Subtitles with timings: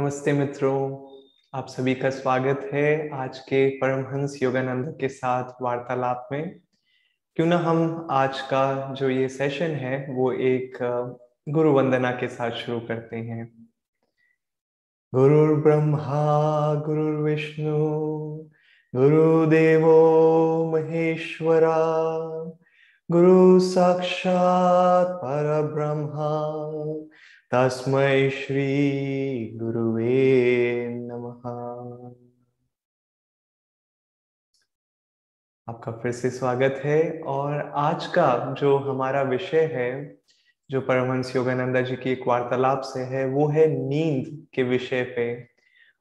[0.00, 1.08] नमस्ते मित्रों,
[1.54, 6.60] आप सभी का स्वागत है आज के परमहंस योगानंद के साथ वार्तालाप में।
[7.36, 10.78] क्यों ना हम आज का जो ये सेशन है, वो एक
[11.48, 13.68] गुरु वंदना के साथ शुरू करते हैं।
[15.14, 17.78] गुरु ब्रह्मा गुरु विष्णु,
[18.96, 19.96] गुरुदेवो
[20.72, 21.78] महेश्वरा,
[23.10, 26.60] गुरु साक्षात पर ब्रह्मा
[27.52, 28.64] तस्मै श्री
[29.56, 31.46] गुरुवे नमः।
[35.68, 40.18] आपका फिर से स्वागत है और आज का जो हमारा विषय है
[40.70, 45.48] जो परमहंस योगानंदा जी की एक वार्तालाप से है वो है नींद के विषय पे।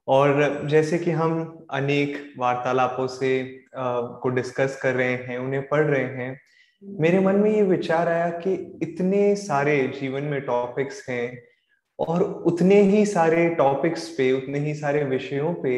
[0.08, 5.86] और जैसे कि हम अनेक वार्तालापों से आ, को डिस्कस कर रहे हैं उन्हें पढ़
[5.86, 6.42] रहे हैं
[6.84, 11.42] मेरे मन में ये विचार आया कि इतने सारे जीवन में टॉपिक्स हैं
[12.00, 15.76] और उतने ही सारे टॉपिक्स पे, उतने ही सारे विषयों पे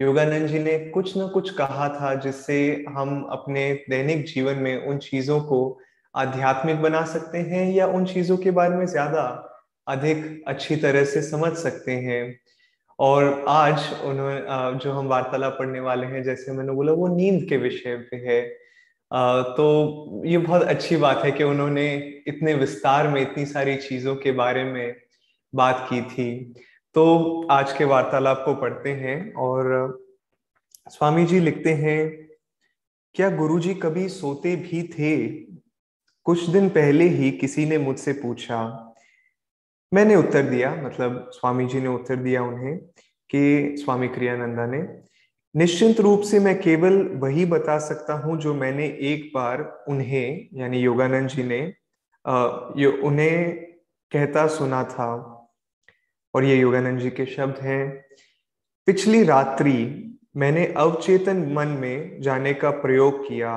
[0.00, 4.98] योगानंद जी ने कुछ ना कुछ कहा था जिससे हम अपने दैनिक जीवन में उन
[4.98, 5.58] चीज़ों को
[6.14, 9.22] आध्यात्मिक बना सकते हैं या उन चीज़ों के बारे में ज़्यादा
[9.86, 12.38] अधिक अच्छी तरह से समझ सकते हैं।
[12.98, 17.56] और आज उन्होंने जो हम वार्तालाप पढ़ने वाले हैं, जैसे मैंने बोला, वो नींद के
[17.56, 18.40] विषय पे है।
[19.10, 21.94] तो ये बहुत अच्छी बात है कि उन्होंने
[22.28, 24.96] इतने विस्तार में इतनी सारी चीज़ों के बारे में
[25.52, 26.54] बात की थी।
[26.94, 30.04] तो आज के वार्तालाप को पढ़ते हैं और
[30.90, 32.28] स्वामी जी लिखते हैं,
[33.14, 35.26] क्या गुरुजी कभी सोते भी थे?
[36.26, 38.58] कुछ दिन पहले ही किसी ने मुझसे पूछा।
[39.92, 42.76] मैंने उत्तर दिया मतलब स्वामी जी ने उत्तर दिया उन्हें
[43.30, 44.78] कि स्वामी क्रियानंदा ने
[45.56, 50.78] निश्चिंत रूप से मैं केवल वही बता सकता हूँ जो मैंने एक बार उन्हें, यानी
[50.78, 51.60] योगानंद जी ने
[52.80, 53.54] ये, उन्हें
[54.12, 55.08] कहता सुना था।
[56.34, 58.04] और ये योगानंद जी के शब्द हैं,
[58.88, 59.78] पिछली रात्रि
[60.36, 63.52] मैंने अवचेतन मन में जाने का प्रयोग किया।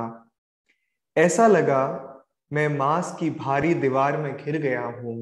[1.17, 1.83] ऐसा लगा
[2.51, 5.17] मैं मांस की भारी दीवार में घिर गया हूँ।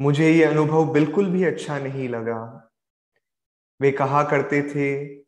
[0.00, 2.66] मुझे ये अनुभव बिल्कुल भी अच्छा नहीं लगा।
[3.80, 5.19] वे कहा करते थे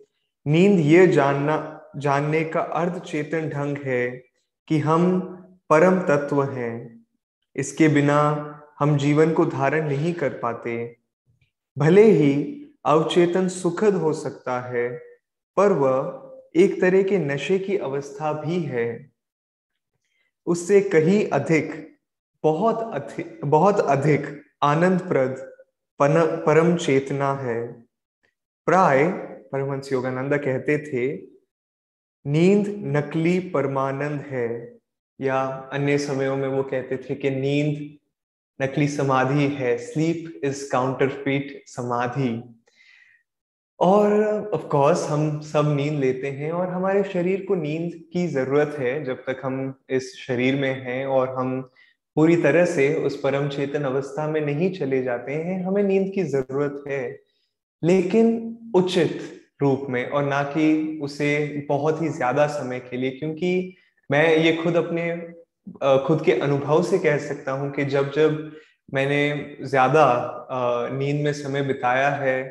[0.47, 1.57] नींद ये जानना,
[1.97, 4.09] जानने का अर्ध चेतन ढंग है
[4.69, 5.21] कि हम
[5.71, 7.07] परम तत्व हैं।
[7.57, 8.19] इसके बिना
[8.79, 10.97] हम जीवन को धारण नहीं कर पाते।
[11.79, 12.33] भले ही
[12.85, 14.89] अवचेतन सुखद हो सकता है,
[15.57, 19.11] पर वह एक तरह के नशे की अवस्था भी है।
[20.47, 21.99] उससे कहीं अधिक,
[22.45, 24.27] बहुत अधिक बहुत अधिक
[24.63, 25.53] आनंदप्रद
[26.01, 27.73] परम चेतना है।
[28.67, 29.05] प्राय
[29.53, 31.27] परमहंस योगानंदा कहते थे,
[32.27, 34.79] नींद नकली परमानंद है।
[35.21, 35.43] या
[35.73, 37.99] अन्य समयों में वो कहते थे कि नींद
[38.63, 42.59] नकली समाधि है स्लीप इज़ काउंटरफीट समाधि।
[43.81, 44.13] और
[44.55, 49.05] ऑफ़ कोर्स हम सब नींद लेते हैं और हमारे शरीर को नींद की ज़रूरत है,
[49.05, 51.71] जब तक हम इस शरीर में हैं और हम
[52.17, 56.23] पूरी तरह से उस परम चेतन अवस्था में नहीं चले जाते हैं, हमें नींद की
[56.23, 57.21] ज़रूरत है।
[57.85, 63.75] लेकिन उचित रूप में और ना कि उसे बहुत ही ज़्यादा समय के लिए, क्योंकि
[64.11, 65.11] मैं ये खुद अपने
[66.07, 68.51] खुद के अनुभव से कह सकता हूँ कि जब जब
[68.89, 70.05] मैंने ज़्यादा
[70.93, 72.43] नींद में समय बिताया है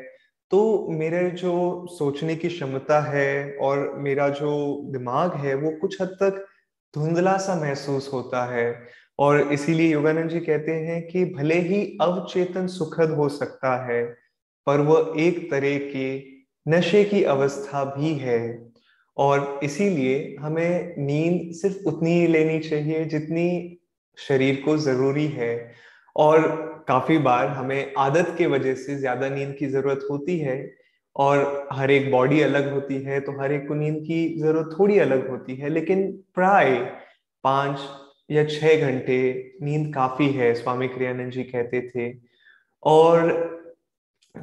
[0.50, 1.52] तो मेरे जो
[1.90, 4.50] सोचने की क्षमता है और मेरा जो
[4.92, 6.44] दिमाग है, वो कुछ हद तक
[6.94, 8.66] धुंधला सा महसूस होता है।
[9.18, 14.02] और इसीलिए योगानंद जी कहते हैं कि भले ही अवचेतन सुखद हो सकता है,
[14.66, 16.06] पर वह एक तरह के
[16.66, 18.40] नशे की अवस्था भी है।
[19.16, 23.48] और इसीलिए हमें नींद सिर्फ़ उतनी ही लेनी चाहिए जितनी
[24.18, 25.54] शरीर को ज़रूरी है।
[26.16, 26.40] और
[26.88, 30.56] काफ़ी बार हमें आदत के वजह से ज़्यादा नींद की ज़रूरत होती है
[31.16, 34.98] और हर एक बॉडी अलग होती है तो हर एक को नींद की ज़रूरत थोड़ी
[34.98, 36.74] अलग होती है। लेकिन प्राय
[37.44, 37.80] पाँच
[38.30, 39.18] या छह घंटे
[39.62, 42.12] नींद काफ़ी है, स्वामी क्रियानंद जी कहते थे।
[42.82, 43.30] और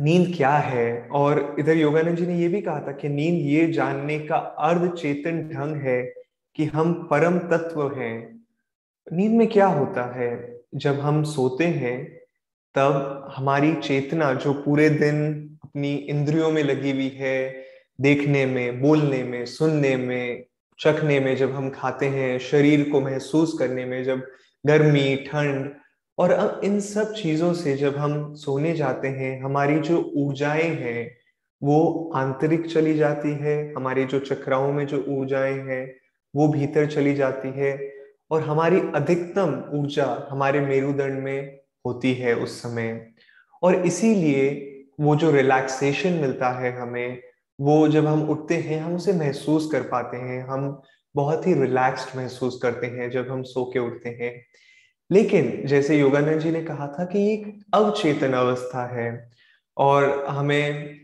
[0.01, 1.07] नींद क्या है?
[1.11, 4.93] और इधर योगानंद जी ने ये भी कहा था कि नींद ये जानने का अर्ध
[4.93, 6.13] चेतन ढंग है
[6.55, 8.45] कि हम परम तत्व हैं।
[9.13, 10.59] नींद में क्या होता है?
[10.75, 12.19] जब हम सोते हैं,
[12.75, 17.63] तब हमारी चेतना जो पूरे दिन अपनी इंद्रियों में लगी हुई है,
[18.01, 20.43] देखने में, बोलने में, सुनने में,
[20.79, 24.27] चखने में, जब हम खाते हैं, शरीर को महसूस करने में, जब
[24.65, 25.78] गर्मी, ठंड
[26.19, 31.17] और अब इन सब चीज़ों से जब हम सोने जाते हैं, हमारी जो ऊर्जाएँ हैं,
[31.63, 35.95] वो आंतरिक चली जाती है, हमारे जो चक्राओं में जो ऊर्जाएँ हैं,
[36.35, 37.93] वो भीतर चली जाती है
[38.31, 43.11] और हमारी अधिकतम ऊर्जा हमारे मेरुदंड में होती है उस समय।
[43.63, 44.65] और इसीलिए
[44.99, 47.21] वो जो रिलैक्सेशन मिलता है हमें,
[47.61, 50.81] वो जब हम उठते हैं, हम उसे महसूस कर पाते हैं, हम
[51.15, 54.45] बहुत ही रिलैक्स्ड महसूस करते हैं जब हम सो के उठते हैं।
[55.11, 59.09] लेकिन जैसे योगानंद जी ने कहा था कि एक अवचेतन अवस्था है
[59.77, 60.95] और हमें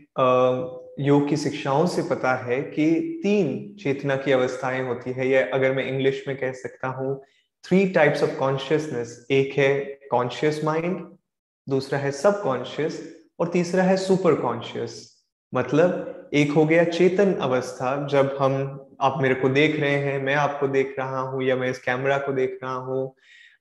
[1.00, 2.90] योग की शिक्षाओं से पता है कि
[3.22, 3.48] तीन
[3.82, 7.20] चेतना की अवस्थाएँ होती है। या अगर मैं इंग्लिश में कह सकता हूँ
[7.64, 9.68] थ्री टाइप्स ऑफ़ कॉन्शियसनेस एक है
[10.10, 11.00] कॉन्शियस माइंड
[11.66, 13.02] दूसरा है सब कॉन्शियस
[13.40, 15.02] और तीसरा है सुपर कॉन्शियस
[15.52, 18.54] मतलब एक हो गया चेतन अवस्था, जब हम
[19.00, 22.18] आप मेरे को देख रहे हैं, मैं आपको देख रहा हूँ या मैं इस कैमरा
[22.18, 23.14] को देख रहा हूँ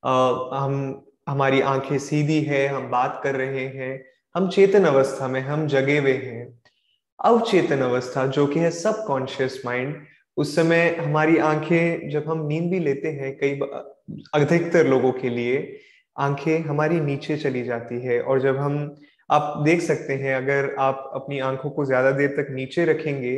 [0.06, 4.04] हम, हमारी आँखें सीधी है, हम बात कर रहे हैं,
[4.36, 6.48] हम चेतन अवस्था में हम जगे हुए हैं।
[7.20, 9.96] अवचेतन अवस्था, जो कि है सब कॉन्शियस माइंड
[10.38, 13.60] उस समय हमारी आँखें, जब हम नींद भी लेते हैं, कई
[14.34, 15.78] अधिकतर लोगों के लिए,
[16.16, 18.96] आँखें हमारी नीचे चली जाती है, और जब हम,
[19.30, 23.36] आप देख सकते हैं, अगर आप अपनी आँखों को ज़्यादा देर तक नीचे रखेंगे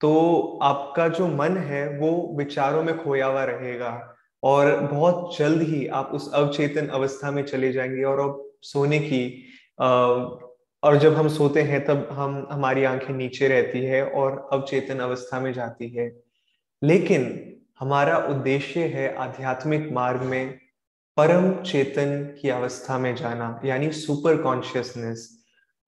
[0.00, 4.11] तो आपका जो मन है, वो विचारों में खोया हुआ रहेगा।
[4.42, 9.44] और बहुत जल्द ही आप उस अवचेतन अवस्था में चले जाएँगे और अब सोने की
[10.82, 15.40] और जब हम सोते हैं तब हम, हमारी आँखें नीचे रहती है और अवचेतन अवस्था
[15.40, 16.12] में जाती है।
[16.82, 20.58] लेकिन हमारा उद्देश्य है आध्यात्मिक मार्ग में
[21.16, 25.28] परम चेतन की अवस्था में जाना, यानी सुपर कॉन्शियसनेस।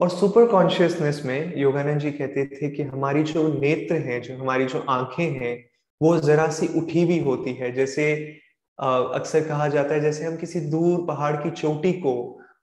[0.00, 4.64] और सुपर कॉन्शियसनेस में योगानंद जी कहते थे कि हमारी जो नेत्र हैं, जो हमारी
[4.64, 5.64] जो आँखें हैं,
[6.02, 8.38] वो जरा सी उठी हुई होती है, जैसे
[8.78, 12.14] अक्सर कहा जाता है, जैसे हम किसी दूर पहाड़ की चोटी को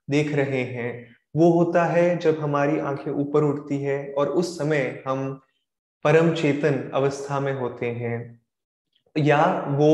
[0.10, 5.04] देख रहे हैं, वो होता है जब हमारी आँखें ऊपर उठती है और उस समय
[5.08, 5.30] हम
[6.06, 8.20] परम चेतन अवस्था में होते हैं।
[9.16, 9.92] या वो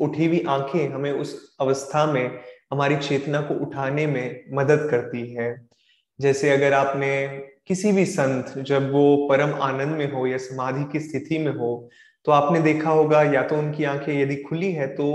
[0.00, 2.40] उठी हुई आँखें हमें उस अवस्था में,
[2.72, 5.50] हमारी चेतना को उठाने में मदद करती है।
[6.18, 7.10] जैसे अगर आपने
[7.68, 11.88] किसी भी संत जब वो परम आनंद में हो या समाधि की स्थिति में हो
[12.26, 15.06] तो आपने देखा होगा, या तो उनकी आँखें यदि खुली है तो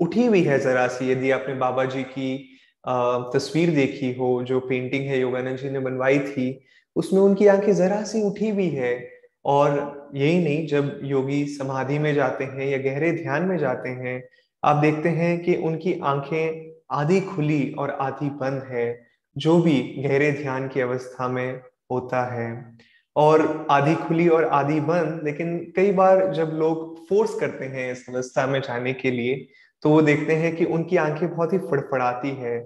[0.00, 2.54] उठी हुई है जरा सी, यदि आपने बाबा जी की
[3.34, 6.66] तस्वीर देखी हो, जो पेंटिंग है योगानंद जी ने बनवाई थी,
[6.96, 9.10] उसमें उनकी आँखें जरा सी उठी हुई है।
[9.44, 14.22] और यही नहीं, जब योगी समाधि में जाते हैं या गहरे ध्यान में जाते हैं,
[14.64, 19.06] आप देखते हैं कि उनकी आँखें आधी खुली और आधी बंद है,
[19.36, 21.60] जो भी गहरे ध्यान की अवस्था में
[21.90, 22.78] होता है।
[23.16, 28.04] और आधी खुली और आधी बंद, लेकिन कई बार जब लोग फोर्स करते हैं इस
[28.08, 29.48] अवस्था में जाने के लिए
[29.82, 32.58] तो वो देखते हैं कि उनकी आँखें बहुत ही फड़फड़ाती है।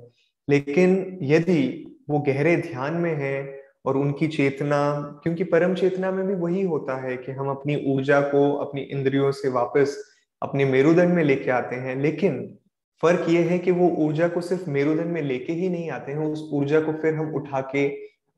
[0.49, 6.35] लेकिन यदि वो गहरे ध्यान में है और उनकी चेतना, क्योंकि परम चेतना में भी
[6.35, 9.97] वही होता है कि हम अपनी ऊर्जा को, अपनी इंद्रियों से वापस
[10.43, 12.59] अपने मेरुदंड में लेके आते हैं, लेकिन
[13.03, 16.19] फ़र्क ये है कि वो ऊर्जा को सिर्फ़ मेरुदंड में लेके ही नहीं आते हैं,
[16.19, 17.87] उस ऊर्जा को फिर हम उठा के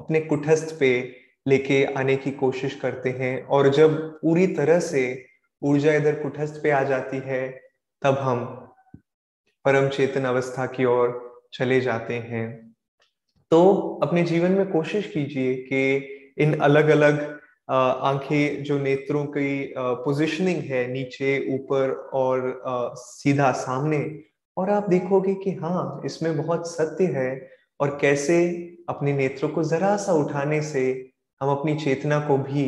[0.00, 0.90] अपने कुटस्थ पे
[1.48, 5.24] लेके आने की कोशिश करते हैं। और जब पूरी तरह से
[5.62, 7.60] ऊर्जा इधर कुटस्थ पे आ जाती है
[8.04, 8.44] तब हम
[9.64, 12.74] परम चेतन अवस्था की ओर चले जाते हैं।
[13.50, 17.38] तो अपने जीवन में कोशिश कीजिए कि इन अलग अलग
[17.70, 22.62] आँखें जो नेत्रों की पोजीशनिंग है नीचे, ऊपर और
[22.96, 24.20] सीधा सामने,
[24.56, 27.50] और आप देखोगे कि हाँ इसमें बहुत सत्य है
[27.80, 28.38] और कैसे
[28.88, 31.10] अपने नेत्रों को जरा सा उठाने से
[31.40, 32.66] हम अपनी चेतना को भी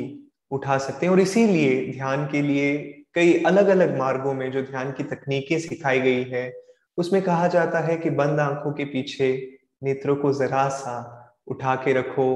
[0.50, 4.90] उठा सकते हैं। और इसीलिए ध्यान के लिए कई अलग अलग मार्गों में जो ध्यान
[4.92, 6.52] की तकनीकें सिखाई गई है,
[6.98, 9.28] उसमें कहा जाता है कि बंद आँखों के पीछे
[9.82, 10.96] नेत्रों को जरा सा
[11.46, 12.26] उठा के रखो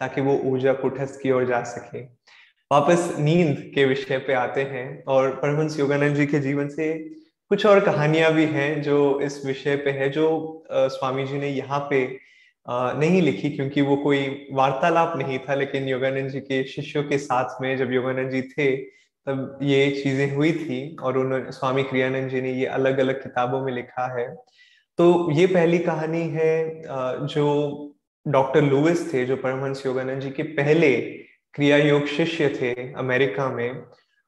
[0.00, 2.00] ताकि वो ऊर्जा कुटस्थ की ओर जा सके।
[2.70, 6.92] वापस नींद के विषय पे आते हैं और परमहंस योगानंद जी के जीवन से
[7.50, 11.80] कुछ और कहानियाँ भी हैं जो इस विषय पे है, जो स्वामी जी ने यहाँ
[11.90, 12.00] पे
[12.66, 17.60] नहीं लिखी क्योंकि वो कोई वार्तालाप नहीं था, लेकिन योगानंद जी के शिष्यों के साथ
[17.62, 18.70] में जब योगानंद जी थे
[19.30, 23.60] तब ये चीज़ें हुई थी और उन्होंने स्वामी क्रियानंद जी ने ये अलग अलग किताबों
[23.60, 24.26] में लिखा है।
[24.98, 26.82] तो ये पहली कहानी है
[27.26, 27.46] जो
[28.26, 30.90] डॉक्टर लुइस थे, जो परमहंस योगानंद जी के पहले
[31.54, 33.82] क्रिया योग शिष्य थे अमेरिका में।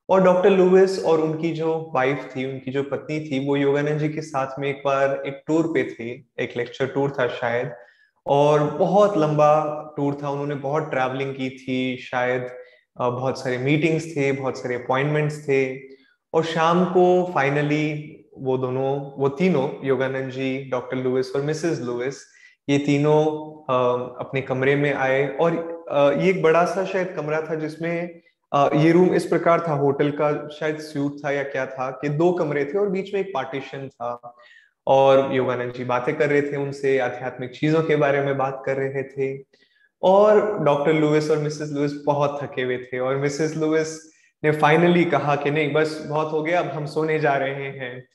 [0.08, 4.08] और डॉक्टर लुइस और उनकी जो वाइफ थी, उनकी जो पत्नी थी, वो योगानंद जी
[4.08, 6.10] के साथ में एक बार एक टूर पे थे,
[6.44, 7.72] एक लेक्चर टूर था शायद।
[8.26, 9.52] और बहुत लंबा
[9.96, 12.48] टूर था, उन्होंने बहुत ट्रैवलिंग की थी शायद।
[12.96, 15.62] बहुत सारे मीटिंग्स थे, बहुत सारे अपॉइंटमेंट्स थे।
[16.34, 22.24] और शाम को फाइनली वो दोनों, वो तीनों, योगानंद जी डॉक्टर लुइस और मिसेस लुइस
[22.68, 23.24] ये तीनों
[24.20, 25.54] अपने कमरे में आए। और
[26.20, 28.20] ये एक बड़ा सा शायद कमरा था जिसमें
[28.52, 32.32] ये रूम इस प्रकार था होटल का शायद स्यूट था या क्या था कि दो
[32.32, 34.36] कमरे थे और बीच में एक पार्टीशन था।
[34.86, 38.76] और योगानंद जी बातें कर रहे थे उनसे, आध्यात्मिक चीज़ों के बारे में बात कर
[38.76, 39.36] रहे थे।
[40.02, 43.98] और डॉक्टर लुइस और मिसेस लुइस बहुत थके हुए थे और मिसेस लुइस
[44.44, 48.08] ने फाइनली कहा कि नहीं, बस बहुत हो गया, अब हम सोने जा रहे हैं।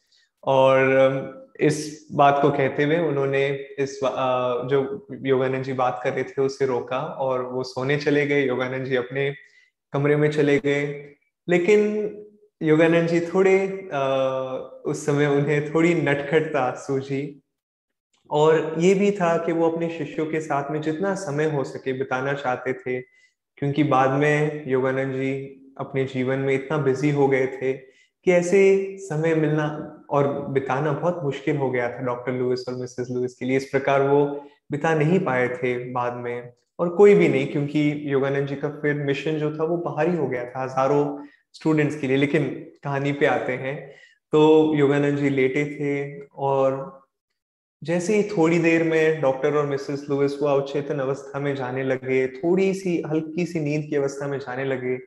[0.44, 3.48] और इस बात को कहते हुए उन्होंने
[3.80, 8.42] इस जो योगानंद जी बात कर रहे थे उसे रोका और वो सोने चले गए।
[8.42, 9.30] योगानंद जी अपने
[9.94, 10.86] कमरे में चले गए।
[11.48, 11.82] लेकिन
[12.62, 13.58] योगानंद जी थोड़े
[14.86, 17.22] उस समय उन्हें थोड़ी नटखटता सूझी।
[18.30, 21.94] और ये भी था कि वो अपने शिष्यों के साथ में जितना समय हो सके
[21.94, 23.00] बिताना चाहते थे,
[23.58, 25.34] क्योंकि बाद में योगानंद जी
[25.80, 29.68] अपने जीवन में इतना बिज़ी हो गए थे कि ऐसे समय मिलना
[30.10, 33.66] और बिताना बहुत मुश्किल हो गया था डॉक्टर लुइस और मिसेस लुइस के लिए। इस
[33.66, 34.26] प्रकार वो
[34.72, 38.94] बिता नहीं पाए थे बाद में। और कोई भी नहीं, क्योंकि योगानंद जी का फिर
[38.96, 42.46] मिशन जो था वो बाहर ही हो गया था हज़ारों स्टूडेंट्स के लिए, लेकिन
[42.84, 43.76] कहानी पे आते हैं।
[44.34, 46.76] तो योगानंद जी लेटे थे और
[47.82, 52.28] जैसे ही थोड़ी देर में डॉक्टर और मिसेस लुइस वो अवचेतन अवस्था में जाने लगे,
[52.28, 54.98] थोड़ी सी, हल्की सी नींद की अवस्था में जाने लगे,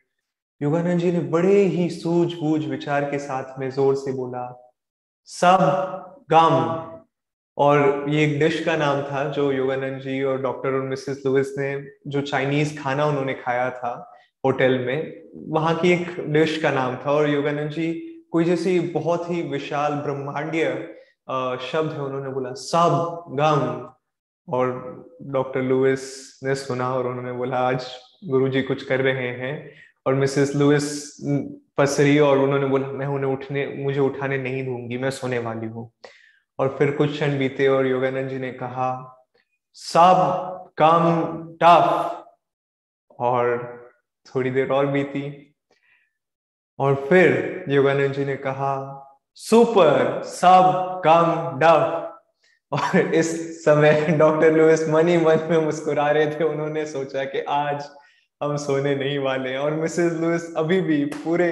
[0.61, 4.45] योगानंद जी ने बड़े ही सूझबूझ विचार के साथ में ज़ोर से बोला,
[5.29, 6.99] सब गम।
[7.57, 11.55] और ये एक डिश का नाम था जो योगानंद जी और डॉक्टर और मिसेस लुइस
[11.59, 11.75] ने,
[12.07, 13.93] जो चाइनीज़ खाना उन्होंने खाया था
[14.45, 17.93] होटल में, वहाँ की एक डिश का नाम था। और योगानंद जी
[18.33, 20.67] कोई जैसी बहुत ही विशाल ब्रह्मांडीय
[21.61, 23.91] शब्द है, उन्होंने बोला, सब गम
[24.55, 24.69] और
[25.23, 27.87] डॉक्टर लुइस ने सुना और उन्होंने बोला, आज
[28.25, 29.71] गुरुजी कुछ कर रहे हैं।
[30.07, 31.17] और मिसेस लुइस
[31.79, 35.91] पसरी और उन्होंने बोला, मैं उन्हें उठने, मुझे उठाने नहीं दूँगी, मैं सोने वाली हूँ।
[36.59, 39.17] और फिर कुछ क्षण बीते और योगानंद जी ने कहा,
[39.75, 40.17] सब
[40.79, 41.33] कम
[41.63, 42.17] टफ।
[43.21, 43.77] और
[44.27, 45.55] थोड़ी देर और बीती।
[46.79, 52.07] और फिर योगानंद जी ने कहा सुपर सब कम डफ
[52.73, 57.89] और इस समय डॉक्टर लुइस मनी मन में मुस्कुरा रहे थे। उन्होंने सोचा कि आज
[58.43, 61.51] हम सोने नहीं वाले और मिसेस लुइस अभी भी पूरे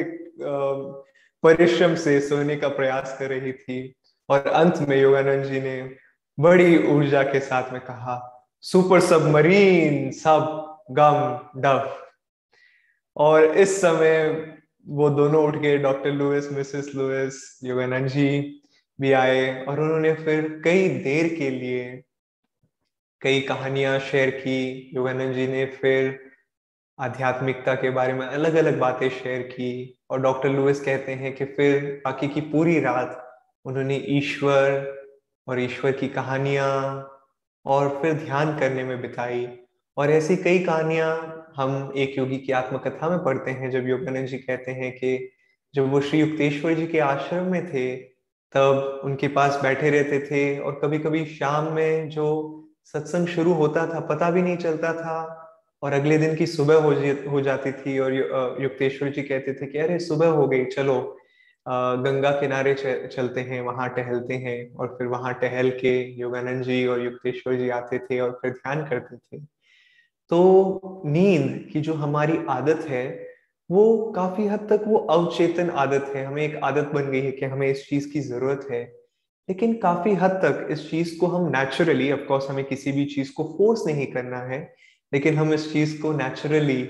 [1.42, 3.94] परिश्रम से सोने का प्रयास कर रही थी।
[4.28, 5.90] और अंत में योगानंद जी ने
[6.38, 11.97] बड़ी ऊर्जा के साथ में कहा सुपर सबमरीन सब गम डफ
[13.16, 14.28] और इस समय
[14.88, 18.61] वो दोनों उठ गए doctor Lewis, Mrs Lewis Yogananda ji
[18.99, 22.02] भी आए और उन्होंने फिर कई देर के लिए
[23.21, 26.18] कई कहानियाँ शेयर की। योगानंद जी ने फिर
[26.99, 31.45] आध्यात्मिकता के बारे में अलग अलग बातें शेयर की, और डॉक्टर लुइस कहते हैं कि
[31.45, 33.25] फिर बाकी की पूरी रात
[33.64, 34.95] उन्होंने ईश्वर
[35.49, 36.71] और ईश्वर की कहानियाँ
[37.66, 39.47] और फिर ध्यान करने में बिताई।
[39.97, 44.38] और ऐसी कई कहानियाँ हम एक योगी की आत्मकथा में पढ़ते हैं, जब योगानंद जी
[44.38, 45.30] कहते हैं कि
[45.74, 47.96] जब वो श्री युक्तेश्वर जी के आश्रम में थे,
[48.52, 52.28] तब उनके पास बैठे रहते थे और कभी कभी शाम में जो
[52.84, 55.18] सत्संग शुरू होता था, पता भी नहीं चलता था
[55.82, 56.92] और अगले दिन की सुबह हो
[57.30, 58.14] हो जाती थी और
[58.62, 61.16] युक्तेश्वर जी कहते थे कि अरे, सुबह हो गई, चलो।
[61.66, 62.74] गंगा किनारे
[63.12, 67.68] चलते हैं, वहाँ टहलते हैं और फिर वहाँ टहल के योगानंद जी और युक्तेश्वर जी
[67.70, 69.57] आते थे और फिर ध्यान करते थे।
[70.30, 73.28] तो नींद की जो हमारी आदत है,
[73.70, 77.47] वो काफ़ी हद तक वो अवचेतन आदत है। हमें एक आदत बन गई है कि
[77.47, 78.82] हमें इस चीज़ की ज़रूरत है।
[79.49, 83.44] लेकिन काफ़ी हद तक इस चीज़ को हम नेचुरली ऑफकोर्स हमें किसी भी चीज़ को
[83.44, 84.75] फोर्स नहीं करना है,
[85.12, 86.82] लेकिन हम इस चीज़ को नेचुरली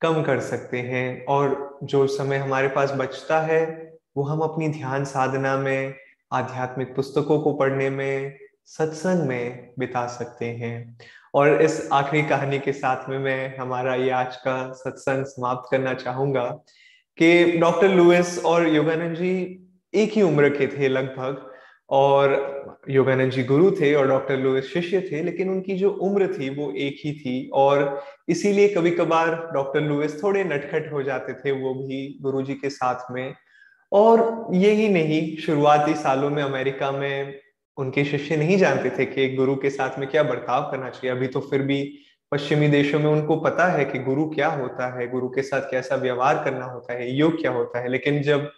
[0.00, 5.04] कम कर सकते हैं। और जो समय हमारे पास बचता है, वो हम अपनी ध्यान
[5.04, 5.94] साधना में,
[6.32, 10.98] आध्यात्मिक पुस्तकों को पढ़ने में, सत्संग में बिता सकते हैं।
[11.34, 15.94] और इस आखिरी कहानी के साथ में मैं हमारा ये आज का सत्संग समाप्त करना
[15.94, 16.44] चाहूँगा
[17.18, 19.34] कि डॉक्टर लुइस और योगानंद जी
[19.94, 21.44] एक ही उम्र के थे लगभग,
[21.90, 26.48] और योगानंद जी गुरु थे और डॉक्टर लुइस शिष्य थे, लेकिन उनकी जो उम्र थी
[26.50, 31.52] वो एक ही थी, और इसीलिए कभी कभार डॉक्टर लुइस थोड़े नटखट हो जाते थे
[31.52, 33.34] वो भी गुरु जी के साथ में।
[33.92, 37.34] और यही नहीं, शुरुआती सालों में अमेरिका में
[37.78, 41.16] उनके शिष्य नहीं जानते थे कि एक गुरु के साथ में क्या बर्ताव करना चाहिए।
[41.16, 41.98] अभी तो फिर भी
[42.32, 45.96] पश्चिमी देशों में उनको पता है कि गुरु क्या होता है, गुरु के साथ कैसा
[45.96, 48.50] व्यवहार करना होता है, योग क्या होता है। लेकिन जब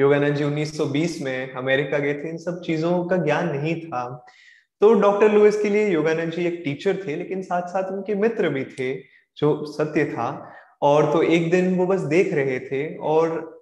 [0.00, 4.26] योगानंद जी 1920 में अमेरिका गए थे, इन सब चीज़ों का ज्ञान नहीं था।
[4.80, 8.48] तो डॉक्टर लुइस के लिए योगानंद जी एक टीचर थे, लेकिन साथ साथ उनके मित्र
[8.48, 8.94] भी थे,
[9.36, 10.52] जो सत्य था।
[10.82, 13.53] और तो एक दिन वो बस देख रहे थे और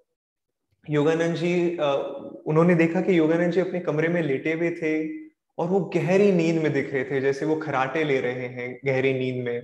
[0.86, 1.76] योगानंद जी
[2.46, 4.92] उन्होंने देखा कि योगानंद जी अपने कमरे में लेटे हुए थे
[5.58, 9.12] और वो गहरी नींद में दिख रहे थे, जैसे वो खराटे ले रहे हैं गहरी
[9.14, 9.62] नींद में।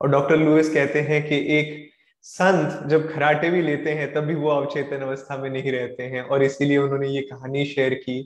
[0.00, 1.90] और डॉक्टर लुइस कहते हैं कि एक
[2.24, 6.22] संत जब खराटे भी लेते हैं तब भी वो अवचेतन अवस्था में नहीं रहते हैं।
[6.22, 8.22] और इसीलिए उन्होंने ये कहानी शेयर की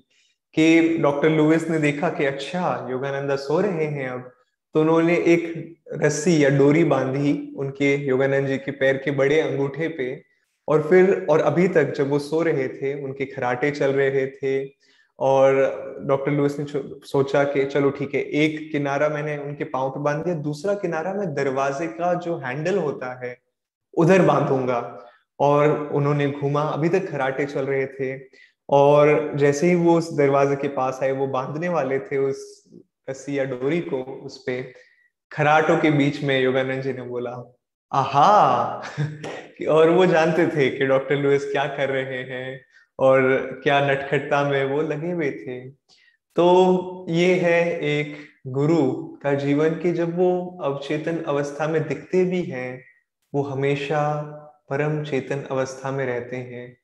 [0.54, 4.30] कि डॉक्टर लुइस ने देखा कि अच्छा योगानंदा सो रहे हैं अब।
[4.74, 9.88] तो उन्होंने एक रस्सी या डोरी बांधी उनके योगानंद जी के पैर के बड़े अंगूठे
[9.88, 10.10] पे
[10.70, 14.72] और फिर, और अभी तक जब वो सो रहे थे, उनके खराटे चल रहे थे,
[15.18, 15.54] और
[16.06, 16.64] डॉक्टर लुइस ने
[17.06, 21.14] सोचा कि चलो ठीक है, एक किनारा मैंने उनके पाँव पे बाँध दिया, दूसरा किनारा
[21.14, 23.38] मैं दरवाजे का जो हैंडल होता है,
[23.94, 25.06] उधर बांधूँगा।
[25.40, 28.22] और उन्होंने घूमा, अभी तक खराटे चल रहे थे,
[28.68, 32.70] और जैसे ही वो उस दरवाजे के पास आए, वो बांधने वाले थे उस
[33.10, 34.72] रस्सी या डोरी को, उस पे,
[35.32, 37.30] खराटों के बीच में योगानंद जी ने बोला
[37.92, 38.82] आहा।
[39.70, 42.60] और वो जानते थे कि डॉक्टर लुइस क्या कर रहे हैं
[42.98, 43.22] और
[43.62, 45.60] क्या नटखटता में वो लगे हुए थे।
[46.36, 48.16] तो ये है एक
[48.46, 48.92] गुरु
[49.22, 52.84] का जीवन कि जब वो अवचेतन अवस्था में दिखते भी हैं,
[53.34, 54.02] वो हमेशा
[54.70, 56.76] परम चेतन अवस्था में रहते हैं।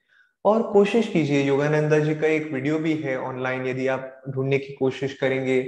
[0.45, 4.73] और कोशिश कीजिए, योगानंदा जी का एक वीडियो भी है ऑनलाइन, यदि आप ढूँढने की
[4.73, 5.61] कोशिश करेंगे,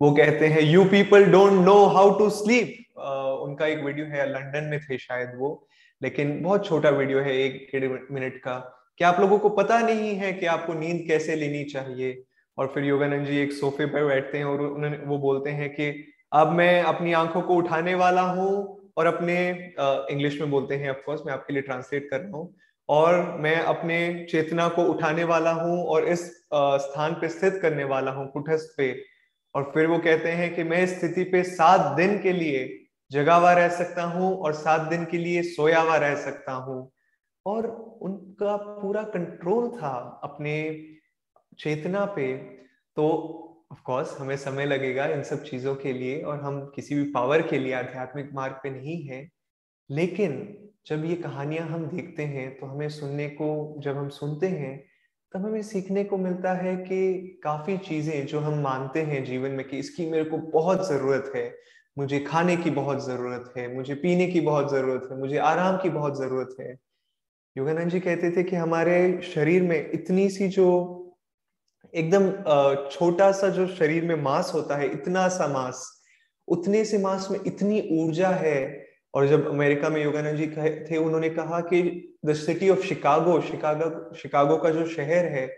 [0.00, 4.64] वो कहते हैं you people don't know how to sleep उनका एक वीडियो है, लंदन
[4.64, 5.68] में थे शायद वो,
[6.02, 8.58] लेकिन बहुत छोटा वीडियो है, एक डेढ़ मिनट का।
[8.98, 12.22] कि आप लोगों को पता नहीं है कि आपको नींद कैसे लेनी चाहिए।
[12.58, 16.04] और फिर योगानंद जी एक सोफे पर बैठते हैं और उन्होंने, वो बोलते हैं कि,
[16.32, 18.52] अब मैं अपनी आँखों को उठाने वाला हूँ
[18.96, 19.36] और अपने
[20.12, 22.54] इंग्लिश में बोलते हैं ऑफकोर्स मैं आपके लिए ट्रांसलेट कर रहा हूँ।
[22.88, 26.20] और मैं अपने चेतना को उठाने वाला हूँ और इस
[26.54, 28.94] स्थान पे स्थित करने वाला हूँ कुटस्थ पे।
[29.54, 32.64] और फिर वो कहते हैं कि, मैं इस स्थिति पे सात दिन के लिए
[33.10, 36.90] जगावा रह सकता हूँ और सात दिन के लिए सोयावा रह सकता हूँ।
[37.46, 37.66] और
[38.02, 40.56] उनका पूरा कंट्रोल था अपने
[41.58, 42.32] चेतना पे।
[42.96, 43.08] तो
[43.72, 47.42] ऑफ़ कोर्स हमें समय लगेगा इन सब चीज़ों के लिए और हम किसी भी पावर
[47.42, 49.28] के लिए आध्यात्मिक मार्ग पे नहीं है।
[49.90, 50.32] लेकिन
[50.86, 54.78] जब ये कहानियाँ हम देखते हैं तो हमें सुनने को, जब हम सुनते हैं,
[55.32, 59.68] तब हमें सीखने को मिलता है कि काफ़ी चीज़ें जो हम मानते हैं जीवन में
[59.68, 61.48] कि इसकी मेरे को बहुत ज़रूरत है।
[61.96, 65.90] मुझे खाने की बहुत ज़रूरत है, मुझे पीने की बहुत ज़रूरत है, मुझे आराम की
[65.90, 66.76] बहुत ज़रूरत है।
[67.56, 70.66] योगानंद जी कहते थे कि हमारे शरीर में इतनी सी जो
[71.94, 72.30] एकदम
[72.90, 75.86] छोटा सा जो शरीर में मांस होता है, इतना सा मांस,
[76.48, 80.96] उतने से मांस में इतनी ऊर्जा है। और जब अमेरिका में योगानंद जी कहे, थे,
[80.96, 81.82] उन्होंने कहा कि
[82.26, 85.48] the city of Chicago Chicago Chicago का जो शहर है,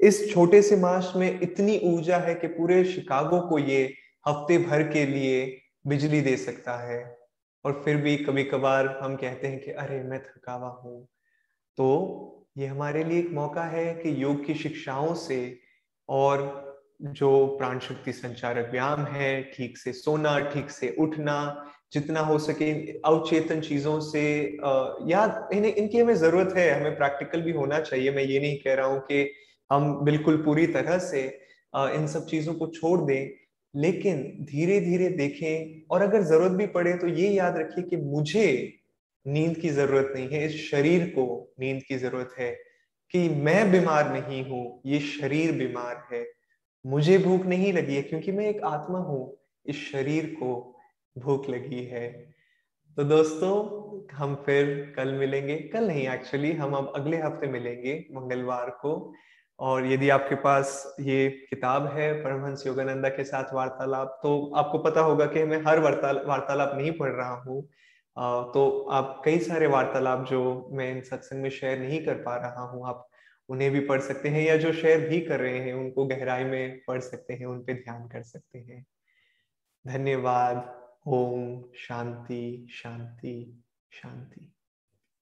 [0.00, 3.82] इस छोटे से मास में इतनी ऊर्जा है कि पूरे शिकागो को ये
[4.28, 5.44] हफ़्ते भर के लिए
[5.86, 7.18] बिजली दे सकता है।
[7.64, 11.08] और फिर भी कभी कभार हम कहते हैं कि, अरे, मैं थकावा हूँ।
[11.76, 15.58] तो ये हमारे लिए एक मौका है कि योग की शिक्षाओं से
[16.08, 22.38] और जो प्राण शक्ति संचारक व्यायाम है, ठीक से सोना, ठीक से उठना, जितना हो
[22.38, 24.22] सके अवचेतन चीज़ों से
[25.10, 28.74] या इन्हें, इनकी हमें ज़रूरत है, हमें प्रैक्टिकल भी होना चाहिए। मैं ये नहीं कह
[28.74, 29.32] रहा हूँ कि
[29.70, 31.22] हम बिल्कुल पूरी तरह से
[31.76, 33.41] इन सब चीज़ों को छोड़ दें
[33.74, 38.46] लेकिन धीरे धीरे देखें और अगर ज़रूरत भी पड़े तो ये याद रखिए कि मुझे
[39.26, 42.50] नींद की ज़रूरत नहीं है, इस शरीर को नींद की ज़रूरत है
[43.14, 46.24] कि मैं बीमार नहीं हूँ, ये शरीर बीमार है।
[46.84, 50.54] मुझे भूख नहीं लगी है क्योंकि मैं एक आत्मा हूँ, इस शरीर को
[51.16, 52.08] भूख लगी है।
[52.96, 53.52] तो दोस्तों,
[54.12, 59.12] हम फिर कल मिलेंगे। कल नहीं एक्चुअली हम अब अगले हफ़्ते मिलेंगे, मंगलवार को।
[59.58, 65.00] और यदि आपके पास ये किताब है परमहंस योगानंदा के साथ वार्तालाप तो आपको पता
[65.00, 67.62] होगा कि मैं हर वार्तालाप नहीं पढ़ रहा हूँ।
[68.16, 72.62] तो आप कई सारे वार्तालाप जो मैं इन सत्संग में शेयर नहीं कर पा रहा
[72.62, 73.08] हूँ, आप
[73.48, 76.80] उन्हें भी पढ़ सकते हैं या जो शेयर भी कर रहे हैं, उनको गहराई में
[76.88, 78.84] पढ़ सकते हैं, उन पे ध्यान कर सकते हैं।
[79.84, 83.62] धन्यवाद। ओम शांति शांति
[83.92, 84.51] शांति।